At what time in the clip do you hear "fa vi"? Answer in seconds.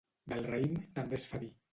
1.33-1.51